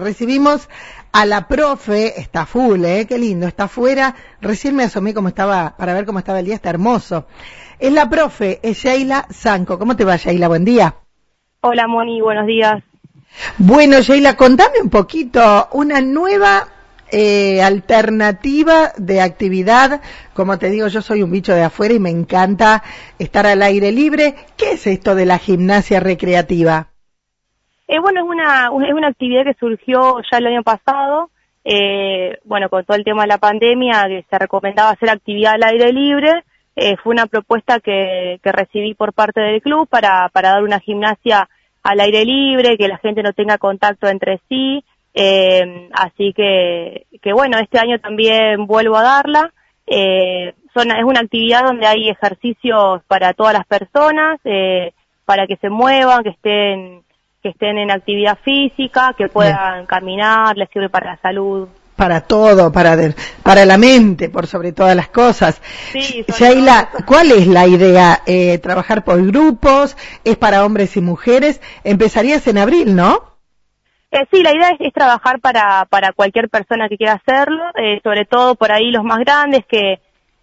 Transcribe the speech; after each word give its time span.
Recibimos 0.00 0.68
a 1.12 1.24
la 1.24 1.48
profe, 1.48 2.20
está 2.20 2.46
full, 2.46 2.84
¿eh? 2.84 3.06
Qué 3.08 3.18
lindo, 3.18 3.46
está 3.46 3.64
afuera. 3.64 4.14
Recién 4.40 4.76
me 4.76 4.84
asomé 4.84 5.14
cómo 5.14 5.28
estaba, 5.28 5.76
para 5.76 5.94
ver 5.94 6.04
cómo 6.04 6.18
estaba 6.18 6.40
el 6.40 6.46
día, 6.46 6.54
está 6.54 6.70
hermoso. 6.70 7.26
Es 7.78 7.92
la 7.92 8.08
profe, 8.08 8.60
es 8.62 8.78
Sheila 8.78 9.26
Zanco. 9.32 9.78
¿Cómo 9.78 9.96
te 9.96 10.04
va, 10.04 10.16
Sheila? 10.16 10.48
Buen 10.48 10.64
día. 10.64 10.96
Hola, 11.62 11.88
Moni, 11.88 12.20
buenos 12.20 12.46
días. 12.46 12.82
Bueno, 13.56 14.00
Sheila, 14.00 14.36
contame 14.36 14.80
un 14.82 14.90
poquito, 14.90 15.68
una 15.72 16.00
nueva 16.00 16.68
eh, 17.10 17.62
alternativa 17.62 18.92
de 18.96 19.20
actividad. 19.20 20.02
Como 20.34 20.58
te 20.58 20.70
digo, 20.70 20.88
yo 20.88 21.00
soy 21.02 21.22
un 21.22 21.30
bicho 21.30 21.54
de 21.54 21.62
afuera 21.62 21.94
y 21.94 21.98
me 21.98 22.10
encanta 22.10 22.82
estar 23.18 23.46
al 23.46 23.62
aire 23.62 23.92
libre. 23.92 24.34
¿Qué 24.56 24.72
es 24.72 24.86
esto 24.86 25.14
de 25.14 25.26
la 25.26 25.38
gimnasia 25.38 26.00
recreativa? 26.00 26.88
Eh, 27.88 27.98
bueno, 27.98 28.20
es 28.20 28.26
una, 28.26 28.70
es 28.86 28.94
una 28.94 29.08
actividad 29.08 29.44
que 29.44 29.54
surgió 29.54 30.20
ya 30.30 30.38
el 30.38 30.46
año 30.46 30.62
pasado. 30.62 31.30
Eh, 31.64 32.38
bueno, 32.44 32.68
con 32.68 32.84
todo 32.84 32.96
el 32.96 33.04
tema 33.04 33.22
de 33.22 33.28
la 33.28 33.38
pandemia, 33.38 34.04
que 34.06 34.24
se 34.30 34.38
recomendaba 34.38 34.90
hacer 34.90 35.10
actividad 35.10 35.54
al 35.54 35.64
aire 35.64 35.92
libre. 35.92 36.44
Eh, 36.76 36.96
fue 37.02 37.12
una 37.12 37.26
propuesta 37.26 37.80
que, 37.80 38.38
que 38.42 38.52
recibí 38.52 38.94
por 38.94 39.12
parte 39.12 39.40
del 39.40 39.60
club 39.60 39.88
para, 39.88 40.28
para 40.28 40.50
dar 40.50 40.62
una 40.62 40.78
gimnasia 40.78 41.48
al 41.82 42.00
aire 42.00 42.24
libre, 42.24 42.76
que 42.76 42.86
la 42.86 42.98
gente 42.98 43.22
no 43.22 43.32
tenga 43.32 43.58
contacto 43.58 44.08
entre 44.08 44.40
sí, 44.48 44.84
eh, 45.14 45.88
así 45.92 46.32
que, 46.32 47.06
que 47.20 47.32
bueno, 47.32 47.58
este 47.58 47.78
año 47.78 47.98
también 47.98 48.66
vuelvo 48.66 48.96
a 48.96 49.02
darla. 49.02 49.52
Eh, 49.86 50.54
son, 50.74 50.90
es 50.90 51.04
una 51.04 51.20
actividad 51.20 51.64
donde 51.64 51.86
hay 51.86 52.08
ejercicios 52.08 53.02
para 53.08 53.32
todas 53.32 53.54
las 53.54 53.66
personas, 53.66 54.38
eh, 54.44 54.92
para 55.24 55.46
que 55.46 55.56
se 55.56 55.70
muevan, 55.70 56.22
que 56.22 56.30
estén, 56.30 57.02
que 57.42 57.50
estén 57.50 57.78
en 57.78 57.90
actividad 57.90 58.38
física, 58.44 59.14
que 59.16 59.28
puedan 59.28 59.86
caminar, 59.86 60.56
les 60.56 60.68
sirve 60.70 60.88
para 60.88 61.12
la 61.12 61.20
salud. 61.20 61.68
Para 61.96 62.20
todo, 62.20 62.70
para, 62.70 62.96
para 63.42 63.64
la 63.64 63.76
mente, 63.76 64.28
por 64.28 64.46
sobre 64.46 64.72
todas 64.72 64.94
las 64.94 65.08
cosas. 65.08 65.60
Sí, 65.92 66.24
Shaila, 66.28 66.90
¿cuál 67.06 67.32
es 67.32 67.46
la 67.48 67.66
idea? 67.66 68.20
Eh, 68.24 68.58
¿Trabajar 68.58 69.04
por 69.04 69.24
grupos? 69.26 69.96
¿Es 70.24 70.36
para 70.36 70.64
hombres 70.64 70.96
y 70.96 71.00
mujeres? 71.00 71.60
Empezarías 71.82 72.46
en 72.46 72.58
abril, 72.58 72.94
¿no? 72.94 73.38
Eh, 74.10 74.24
sí, 74.32 74.42
la 74.42 74.54
idea 74.54 74.76
es, 74.78 74.92
trabajar 74.92 75.40
para, 75.40 75.84
para 75.86 76.12
cualquier 76.12 76.48
persona 76.48 76.88
que 76.88 76.96
quiera 76.96 77.14
hacerlo, 77.14 77.62
eh, 77.74 78.00
sobre 78.02 78.24
todo 78.24 78.54
por 78.54 78.72
ahí 78.72 78.90
los 78.90 79.04
más 79.04 79.18
grandes 79.18 79.66
que, 79.66 80.00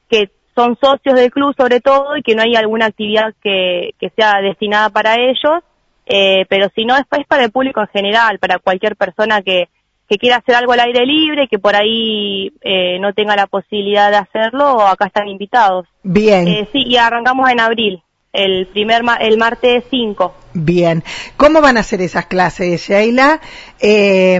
que 0.09 0.29
son 0.55 0.77
socios 0.79 1.15
del 1.15 1.31
club 1.31 1.53
sobre 1.57 1.81
todo 1.81 2.15
y 2.15 2.21
que 2.21 2.35
no 2.35 2.43
hay 2.43 2.55
alguna 2.55 2.87
actividad 2.87 3.33
que, 3.41 3.91
que 3.99 4.09
sea 4.11 4.39
destinada 4.41 4.89
para 4.89 5.15
ellos, 5.15 5.63
eh, 6.05 6.45
pero 6.49 6.69
si 6.75 6.85
no 6.85 6.95
es, 6.95 7.03
es 7.17 7.27
para 7.27 7.45
el 7.45 7.51
público 7.51 7.81
en 7.81 7.87
general, 7.87 8.39
para 8.39 8.59
cualquier 8.59 8.95
persona 8.95 9.41
que, 9.41 9.69
que 10.07 10.17
quiera 10.17 10.37
hacer 10.37 10.55
algo 10.55 10.73
al 10.73 10.81
aire 10.81 11.05
libre, 11.05 11.47
que 11.47 11.59
por 11.59 11.75
ahí 11.75 12.51
eh, 12.61 12.99
no 12.99 13.13
tenga 13.13 13.35
la 13.35 13.47
posibilidad 13.47 14.11
de 14.11 14.17
hacerlo, 14.17 14.81
acá 14.81 15.07
están 15.07 15.27
invitados. 15.27 15.87
Bien. 16.03 16.47
Eh, 16.47 16.69
sí, 16.71 16.83
y 16.85 16.97
arrancamos 16.97 17.49
en 17.49 17.59
abril 17.59 18.01
el 18.35 18.67
primer 18.67 19.01
el 19.21 19.37
martes 19.37 19.83
5. 19.89 20.33
Bien. 20.53 21.03
¿Cómo 21.37 21.61
van 21.61 21.77
a 21.77 21.83
ser 21.83 22.01
esas 22.01 22.25
clases, 22.25 22.87
Sheila? 22.87 23.39
Eh, 23.79 24.39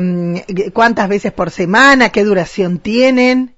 ¿Cuántas 0.73 1.09
veces 1.09 1.31
por 1.31 1.50
semana? 1.50 2.09
¿Qué 2.09 2.23
duración 2.23 2.79
tienen? 2.79 3.55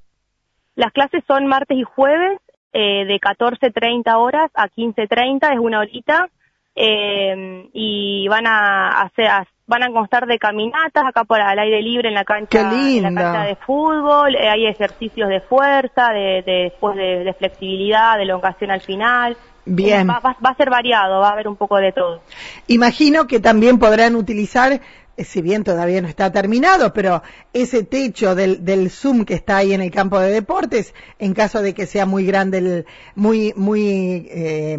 Las 0.75 0.94
clases 0.94 1.23
son 1.27 1.47
martes 1.47 1.77
y 1.77 1.83
jueves 1.83 2.39
eh, 2.73 3.05
de 3.05 3.19
14.30 3.19 4.16
horas 4.16 4.52
a 4.53 4.69
15.30, 4.69 5.53
es 5.53 5.59
una 5.59 5.80
horita, 5.80 6.30
eh, 6.78 7.70
y 7.73 8.28
van 8.28 8.47
a 8.47 9.02
hacer 9.02 9.30
van 9.70 9.83
a 9.83 9.92
constar 9.92 10.25
de 10.28 10.39
caminatas 10.39 11.03
acá 11.06 11.25
por 11.25 11.42
al 11.42 11.59
aire 11.59 11.81
libre 11.81 12.08
en 12.08 12.14
la 12.14 12.23
cancha, 12.23 12.72
en 12.72 13.03
la 13.03 13.14
cancha 13.14 13.44
de 13.44 13.56
fútbol, 13.58 14.33
eh, 14.36 14.47
hay 14.47 14.66
ejercicios 14.66 15.28
de 15.28 15.42
fuerza, 15.42 16.14
de, 16.14 16.42
de 16.45 16.70
después 16.72 16.95
de, 16.95 17.25
de, 17.25 17.33
flexibilidad, 17.33 18.16
de 18.16 18.23
elongación 18.23 18.72
al 18.72 18.80
final, 18.80 19.36
Bien. 19.67 20.08
Va, 20.08 20.21
a 20.23 20.55
ser 20.55 20.70
variado, 20.70 21.20
va 21.20 21.30
a 21.30 21.33
haber 21.33 21.48
un 21.48 21.58
poco 21.58 21.77
de 21.77 21.92
todo. 21.92 22.21
Imagino 22.67 23.27
que 23.27 23.39
también 23.39 23.80
podrán 23.80 24.16
utilizar, 24.16 24.80
si 25.17 25.42
bien 25.42 25.64
todavía 25.64 26.02
no 26.02 26.08
está 26.08 26.32
terminado, 26.32 26.94
pero 26.94 27.23
ese 27.54 27.83
techo 27.83 28.36
del, 28.36 28.64
del 28.64 28.89
Zoom 28.89 29.26
que 29.26 29.33
está 29.33 29.58
ahí 29.58 29.73
en 29.73 29.82
el 29.82 29.92
campo 29.92 30.20
de 30.20 30.32
deportes, 30.32 30.94
en 31.20 31.33
caso 31.33 31.61
de 31.61 31.73
que 31.73 31.86
sea 31.86 32.05
muy 32.05 32.26
grande, 32.26 32.58
el, 32.60 32.86
muy, 33.16 33.54
muy 33.55 34.28
eh, 34.30 34.78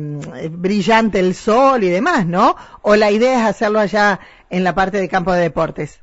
brillante 0.51 1.19
el 1.19 1.35
sol 1.35 1.83
y 1.83 1.89
demás, 1.89 2.27
¿no? 2.27 2.57
O 2.83 2.97
la 2.97 3.11
idea 3.11 3.41
es 3.41 3.45
hacerlo 3.47 3.81
allá 3.81 4.21
en 4.51 4.65
la 4.65 4.75
parte 4.75 4.99
del 4.99 5.09
campo 5.09 5.33
de 5.33 5.43
deportes. 5.43 6.03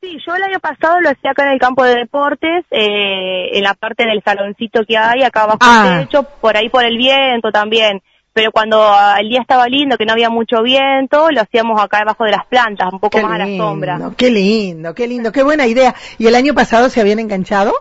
Sí, 0.00 0.18
yo 0.26 0.34
el 0.34 0.42
año 0.42 0.60
pasado 0.60 1.00
lo 1.00 1.08
hacía 1.10 1.30
acá 1.30 1.44
en 1.44 1.52
el 1.52 1.58
campo 1.58 1.82
de 1.84 1.94
deportes, 1.94 2.64
eh, 2.70 3.56
en 3.56 3.62
la 3.62 3.74
parte 3.74 4.04
del 4.04 4.22
saloncito 4.22 4.84
que 4.86 4.98
hay, 4.98 5.22
acá 5.22 5.44
abajo 5.44 5.58
ah. 5.62 5.96
del 5.96 6.06
techo, 6.06 6.24
por 6.40 6.56
ahí 6.56 6.68
por 6.68 6.84
el 6.84 6.96
viento 6.98 7.50
también 7.52 8.02
pero 8.34 8.50
cuando 8.50 8.84
el 9.18 9.28
día 9.28 9.40
estaba 9.40 9.68
lindo, 9.68 9.96
que 9.96 10.04
no 10.04 10.12
había 10.12 10.28
mucho 10.28 10.60
viento, 10.62 11.30
lo 11.30 11.40
hacíamos 11.40 11.80
acá 11.80 12.00
debajo 12.00 12.24
de 12.24 12.32
las 12.32 12.44
plantas, 12.46 12.92
un 12.92 12.98
poco 12.98 13.20
más 13.20 13.32
a 13.32 13.46
la 13.46 13.56
sombra. 13.56 13.98
Qué 14.16 14.28
lindo, 14.28 14.92
qué 14.92 15.06
lindo, 15.06 15.30
qué 15.30 15.44
buena 15.44 15.68
idea. 15.68 15.94
¿Y 16.18 16.26
el 16.26 16.34
año 16.34 16.52
pasado 16.52 16.90
se 16.90 17.00
habían 17.00 17.20
enganchado? 17.20 17.72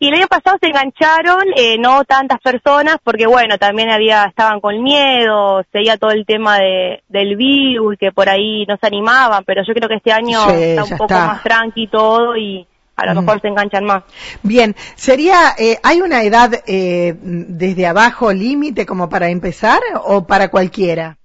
Y 0.00 0.08
el 0.08 0.14
año 0.14 0.26
pasado 0.26 0.58
se 0.60 0.66
engancharon, 0.66 1.44
eh, 1.56 1.78
no 1.78 2.04
tantas 2.04 2.40
personas, 2.40 2.96
porque 3.04 3.28
bueno, 3.28 3.56
también 3.56 3.90
había, 3.90 4.24
estaban 4.24 4.60
con 4.60 4.82
miedo, 4.82 5.62
seguía 5.70 5.96
todo 5.98 6.10
el 6.10 6.26
tema 6.26 6.58
de, 6.58 7.04
del 7.08 7.36
virus, 7.36 7.96
que 7.96 8.10
por 8.10 8.28
ahí 8.28 8.66
no 8.66 8.76
se 8.76 8.88
animaban, 8.88 9.44
pero 9.44 9.62
yo 9.64 9.72
creo 9.72 9.88
que 9.88 9.94
este 9.94 10.10
año 10.10 10.50
está 10.50 10.82
un 10.82 10.98
poco 10.98 11.14
más 11.14 11.44
tranqui 11.44 11.86
todo 11.86 12.36
y, 12.36 12.66
a 12.96 13.06
lo 13.06 13.22
mejor 13.22 13.40
se 13.40 13.48
enganchan 13.48 13.84
más. 13.84 14.04
Bien, 14.42 14.74
sería, 14.94 15.54
eh, 15.58 15.78
¿hay 15.82 16.00
una 16.00 16.22
edad 16.22 16.52
eh, 16.66 17.14
desde 17.20 17.86
abajo 17.86 18.32
límite 18.32 18.86
como 18.86 19.08
para 19.08 19.28
empezar 19.28 19.80
o 20.04 20.26
para 20.26 20.48
cualquiera? 20.48 21.18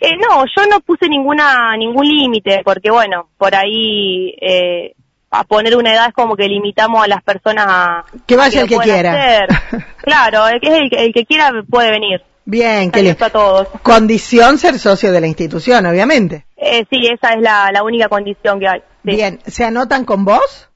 Eh, 0.00 0.16
no, 0.16 0.44
yo 0.44 0.66
no 0.66 0.80
puse 0.80 1.08
ninguna 1.08 1.74
ningún 1.76 2.06
límite 2.06 2.60
porque 2.64 2.90
bueno, 2.90 3.30
por 3.38 3.54
ahí 3.54 4.34
eh, 4.40 4.94
a 5.30 5.44
poner 5.44 5.76
una 5.76 5.92
edad 5.92 6.08
es 6.08 6.14
como 6.14 6.36
que 6.36 6.48
limitamos 6.48 7.02
a 7.02 7.08
las 7.08 7.22
personas 7.22 7.66
a 7.68 8.04
que 8.26 8.36
vaya 8.36 8.62
el 8.62 8.68
que 8.68 8.76
quiera. 8.76 9.46
claro, 10.02 10.48
el 10.48 10.60
que, 10.60 10.88
el, 10.90 11.12
que 11.14 11.24
quiera 11.24 11.50
puede 11.68 11.90
venir. 11.90 12.22
Bien, 12.44 12.90
que 12.90 13.02
le... 13.02 13.10
a 13.10 13.30
todos. 13.30 13.68
Condición 13.82 14.58
ser 14.58 14.78
socio 14.78 15.10
de 15.10 15.20
la 15.20 15.26
institución, 15.26 15.84
obviamente. 15.86 16.46
Eh, 16.56 16.84
sí, 16.90 17.08
esa 17.12 17.34
es 17.34 17.42
la, 17.42 17.70
la 17.72 17.82
única 17.82 18.08
condición 18.08 18.60
que 18.60 18.68
hay. 18.68 18.82
Bien, 19.02 19.40
¿se 19.46 19.64
anotan 19.64 20.04
con 20.04 20.24
vos? 20.24 20.68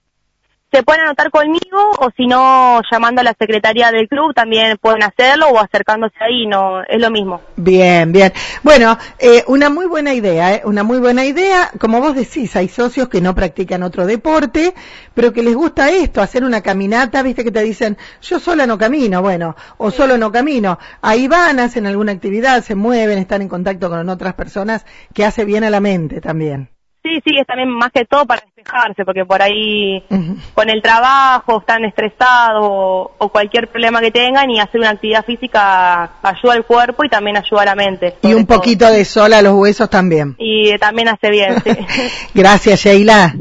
Se 0.72 0.82
pueden 0.82 1.02
anotar 1.02 1.30
conmigo 1.30 1.90
o 1.98 2.10
si 2.16 2.26
no 2.26 2.80
llamando 2.90 3.20
a 3.20 3.24
la 3.24 3.34
secretaría 3.38 3.90
del 3.90 4.08
club 4.08 4.32
también 4.34 4.78
pueden 4.80 5.02
hacerlo 5.02 5.48
o 5.48 5.58
acercándose 5.58 6.16
ahí, 6.20 6.46
no 6.46 6.82
es 6.84 7.00
lo 7.00 7.10
mismo. 7.10 7.40
Bien, 7.56 8.12
bien. 8.12 8.32
Bueno, 8.62 8.96
eh, 9.18 9.44
una 9.48 9.68
muy 9.68 9.86
buena 9.86 10.14
idea, 10.14 10.54
¿eh? 10.54 10.62
una 10.64 10.82
muy 10.82 10.98
buena 10.98 11.24
idea. 11.24 11.70
Como 11.78 12.00
vos 12.00 12.14
decís, 12.14 12.54
hay 12.56 12.68
socios 12.68 13.08
que 13.08 13.20
no 13.20 13.34
practican 13.34 13.82
otro 13.82 14.06
deporte, 14.06 14.74
pero 15.14 15.32
que 15.32 15.42
les 15.42 15.54
gusta 15.54 15.90
esto, 15.90 16.22
hacer 16.22 16.44
una 16.44 16.62
caminata, 16.62 17.22
viste 17.22 17.44
que 17.44 17.50
te 17.50 17.62
dicen, 17.62 17.98
yo 18.22 18.38
sola 18.38 18.66
no 18.66 18.78
camino, 18.78 19.22
bueno, 19.22 19.56
o 19.78 19.90
solo 19.90 20.16
no 20.18 20.30
camino. 20.30 20.78
Ahí 21.02 21.26
van, 21.26 21.58
hacen 21.58 21.86
alguna 21.86 22.12
actividad, 22.12 22.62
se 22.62 22.74
mueven, 22.74 23.18
están 23.18 23.42
en 23.42 23.48
contacto 23.48 23.90
con 23.90 24.08
otras 24.08 24.34
personas, 24.34 24.84
que 25.12 25.24
hace 25.24 25.44
bien 25.44 25.64
a 25.64 25.70
la 25.70 25.80
mente 25.80 26.20
también. 26.20 26.68
Sí, 27.02 27.20
sí, 27.24 27.30
es 27.40 27.46
también 27.46 27.70
más 27.70 27.90
que 27.92 28.04
todo 28.04 28.26
para 28.26 28.42
despejarse, 28.42 29.04
porque 29.06 29.24
por 29.24 29.40
ahí 29.40 30.04
con 30.52 30.68
el 30.68 30.82
trabajo 30.82 31.60
están 31.60 31.84
estresados 31.84 32.60
o, 32.62 33.28
cualquier 33.30 33.68
problema 33.68 34.00
que 34.00 34.10
tengan 34.10 34.50
y 34.50 34.60
hacer 34.60 34.80
una 34.80 34.90
actividad 34.90 35.24
física 35.24 36.10
ayuda 36.22 36.52
al 36.52 36.64
cuerpo 36.66 37.04
y 37.04 37.08
también 37.08 37.38
ayuda 37.38 37.62
a 37.62 37.64
la 37.66 37.74
mente. 37.74 38.16
Y 38.22 38.34
un 38.34 38.44
poquito 38.44 38.90
de 38.90 39.04
sol 39.04 39.32
a 39.32 39.40
los 39.40 39.54
huesos 39.54 39.88
también. 39.88 40.34
Y 40.38 40.76
también 40.78 41.08
hace 41.08 41.30
bien, 41.30 41.56
sí. 41.62 41.70
gracias, 42.34 42.80
Sheila. 42.80 43.34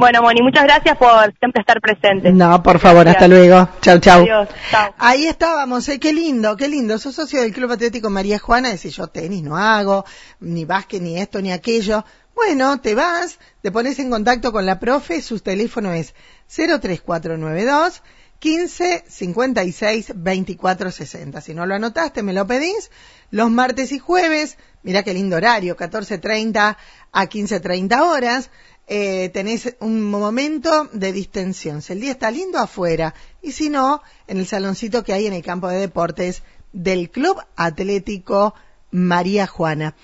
Bueno, 0.00 0.22
Moni, 0.22 0.40
muchas 0.40 0.64
gracias 0.64 0.96
por 0.96 1.34
siempre 1.38 1.60
estar 1.60 1.78
presente. 1.78 2.32
No, 2.32 2.62
por 2.62 2.78
favor, 2.78 3.06
hasta 3.06 3.28
luego. 3.28 3.68
Chau, 3.82 3.98
chau. 3.98 4.22
Adiós, 4.22 4.48
chau. 4.70 4.94
Ahí 4.96 5.26
estábamos, 5.26 5.86
eh, 5.90 5.98
qué 5.98 6.14
lindo, 6.14 6.56
qué 6.56 6.68
lindo. 6.68 6.96
Sos 6.96 7.14
socio 7.14 7.42
del 7.42 7.52
Club 7.52 7.72
Atlético 7.72 8.08
María 8.08 8.38
Juana, 8.38 8.70
decís 8.70 8.96
yo 8.96 9.08
tenis 9.08 9.42
no 9.42 9.58
hago, 9.58 10.06
ni 10.40 10.64
básquet, 10.64 11.02
ni 11.02 11.18
esto, 11.18 11.42
ni 11.42 11.52
aquello. 11.52 12.02
Bueno, 12.34 12.80
te 12.80 12.94
vas, 12.94 13.38
te 13.62 13.70
pones 13.70 13.98
en 13.98 14.10
contacto 14.10 14.52
con 14.52 14.64
la 14.66 14.78
profe, 14.78 15.20
su 15.20 15.40
teléfono 15.40 15.92
es 15.92 16.14
03492 16.48 18.02
15 18.40 19.04
56 19.06 20.12
24 20.16 20.90
60. 20.90 21.40
Si 21.42 21.54
no 21.54 21.66
lo 21.66 21.74
anotaste, 21.74 22.22
me 22.22 22.32
lo 22.32 22.46
pedís. 22.46 22.90
Los 23.30 23.50
martes 23.50 23.92
y 23.92 23.98
jueves, 23.98 24.56
mira 24.82 25.02
qué 25.02 25.12
lindo 25.12 25.36
horario, 25.36 25.76
14.30 25.76 26.76
a 27.12 27.26
15.30 27.26 28.00
horas. 28.00 28.50
Eh, 28.86 29.28
tenés 29.28 29.76
un 29.80 30.02
momento 30.02 30.88
de 30.92 31.12
distensión. 31.12 31.82
Si 31.82 31.92
el 31.92 32.00
día 32.00 32.12
está 32.12 32.30
lindo 32.30 32.58
afuera 32.58 33.14
y 33.42 33.52
si 33.52 33.68
no, 33.68 34.02
en 34.26 34.38
el 34.38 34.46
saloncito 34.46 35.04
que 35.04 35.12
hay 35.12 35.26
en 35.26 35.34
el 35.34 35.42
campo 35.42 35.68
de 35.68 35.78
deportes 35.78 36.42
del 36.72 37.10
Club 37.10 37.40
Atlético 37.56 38.54
María 38.90 39.46
Juana. 39.46 39.94